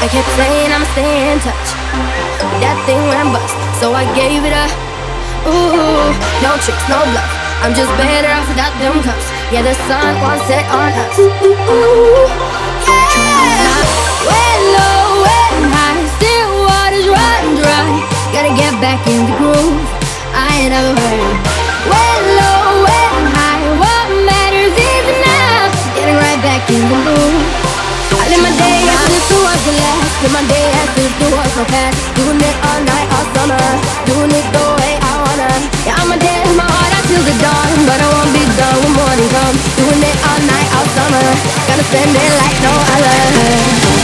I 0.00 0.08
kept 0.08 0.32
saying 0.32 0.72
I'ma 0.72 0.88
stay 0.96 1.28
in 1.28 1.36
touch. 1.44 1.68
That 2.64 2.72
thing 2.88 3.04
went 3.12 3.36
bust, 3.36 3.52
so 3.84 3.92
I 3.92 4.08
gave 4.16 4.40
it 4.48 4.56
up. 4.56 4.72
Ooh, 5.44 6.08
no 6.40 6.56
tricks, 6.64 6.80
no 6.88 7.04
bluff. 7.04 7.28
I'm 7.60 7.76
just 7.76 7.92
better 8.00 8.32
off 8.32 8.48
without 8.48 8.72
them 8.80 8.96
cuffs. 9.04 9.28
Yeah, 9.52 9.60
the 9.60 9.76
sun 9.84 10.16
won't 10.24 10.40
set 10.48 10.64
on 10.72 10.88
us. 10.96 11.20
Ooh, 11.20 12.24
yeah. 12.88 13.76
When 14.24 14.60
low, 14.72 15.20
when 15.20 15.68
high, 15.68 16.00
still 16.16 16.48
waters 16.64 17.04
run 17.04 17.60
dry. 17.60 18.00
Gotta 18.32 18.56
get 18.56 18.72
back 18.80 19.04
in 19.04 19.28
the 19.28 19.36
groove. 19.36 19.84
I 20.32 20.64
ain't 20.64 20.72
never 20.72 20.96
heard. 20.96 21.36
When 21.92 22.20
low, 22.40 22.88
when 22.88 23.20
high, 23.36 23.68
what 23.76 24.08
matters 24.24 24.72
is 24.72 25.06
now. 25.28 25.68
Getting 25.92 26.16
right 26.16 26.40
back 26.40 26.64
in 26.72 26.80
the 26.88 26.98
mood. 27.04 27.39
My 30.28 30.44
day 30.44 30.70
was 31.32 31.56
no 31.56 31.64
past. 31.64 31.96
Doing 32.16 32.40
it 32.40 32.56
all 32.68 32.80
night, 32.84 33.08
all 33.16 33.26
summer. 33.32 33.64
Doing 34.04 34.30
it 34.30 34.46
the 34.52 34.64
way 34.76 34.92
I 35.00 35.12
wanna. 35.24 35.48
Yeah, 35.86 35.96
I'ma 35.96 36.16
dance 36.20 36.52
my 36.56 36.66
heart 36.68 36.92
out 36.92 37.04
till 37.08 37.24
the 37.24 37.36
dawn. 37.40 37.70
But 37.88 37.98
I 38.04 38.08
won't 38.12 38.32
be 38.36 38.44
done 38.58 38.76
when 38.84 38.92
morning 39.00 39.30
comes. 39.32 39.60
Doing 39.80 40.02
it 40.04 40.16
all 40.28 40.40
night, 40.44 40.68
all 40.76 40.88
summer. 40.92 41.26
Gonna 41.68 41.84
spend 41.88 42.12
it 42.12 42.32
like 42.36 42.56
no 42.60 42.72
other. 42.94 43.99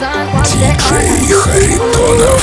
sun 0.00 0.26
won't 0.32 0.46
set 0.46 0.76
on 0.84 0.94
us. 0.94 1.08
диджей 1.18 1.36
Харитонов. 1.44 2.42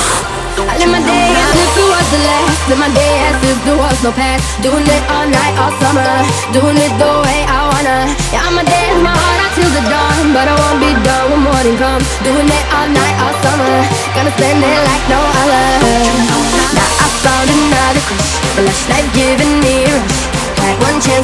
I 0.70 0.76
live 0.78 0.92
my 0.92 1.00
day 1.00 1.28
as 1.32 1.54
if 1.62 1.78
it 1.80 1.88
was 1.92 2.06
the 2.12 2.20
last. 2.28 2.60
Live 2.68 2.80
my 2.84 2.90
day 2.92 3.14
as 3.28 3.38
if 3.50 3.58
there 3.64 3.78
was 3.82 3.98
no 4.04 4.10
past. 4.12 4.44
Doing 4.62 4.86
it 4.96 5.02
all 5.14 5.26
night, 5.26 5.54
all 5.62 5.72
summer. 5.80 6.12
Doing 6.52 6.76
it 6.76 6.92
the 7.02 7.12
way 7.24 7.40
I 7.56 7.60
wanna. 7.70 7.98
Yeah, 8.32 8.46
I'ma 8.46 8.62
dance 8.62 9.00
my 9.06 9.14
heart 9.22 9.38
out 9.44 9.52
till 9.56 9.72
the 9.76 9.82
dawn. 9.92 10.24
But 10.36 10.46
I 10.52 10.54
won't 10.60 10.78
be 10.84 10.92
done 11.06 11.26
when 11.30 11.42
morning 11.48 11.76
comes. 11.78 12.06
Doing 12.26 12.48
it 12.58 12.64
all 12.76 12.88
night, 12.88 13.16
all 13.24 13.34
summer. 13.44 13.74
Gonna 14.14 14.32
spend 14.36 14.60
it 14.62 14.80
like 14.88 15.04
no 15.08 15.20
other. 15.40 15.75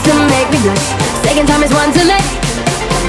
To 0.03 0.13
make 0.27 0.49
me 0.51 0.59
blush. 0.59 0.87
Second 1.23 1.47
time 1.47 1.63
is 1.63 1.71
one 1.71 1.91
too 1.93 2.03
late. 2.03 2.27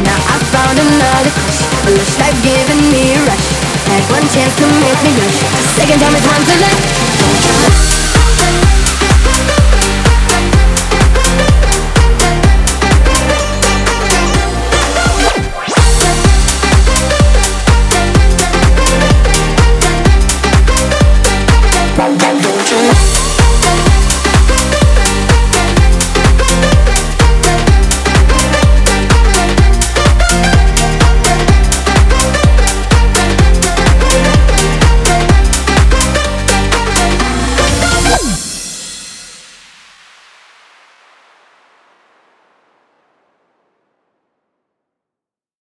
Now 0.06 0.18
I 0.30 0.36
found 0.54 0.78
another 0.78 1.32
crush. 1.34 1.60
A 1.86 1.90
lush 1.90 2.14
life 2.18 2.38
giving 2.42 2.82
me 2.90 3.14
a 3.14 3.20
rush. 3.26 3.46
Had 3.90 4.04
one 4.10 4.26
chance 4.30 4.54
to 4.58 4.66
make 4.78 5.00
me 5.02 5.10
blush. 5.18 5.38
Second 5.74 5.98
time 5.98 6.14
is 6.14 6.24
one 6.26 6.42
too 6.46 6.58
late. 6.62 7.93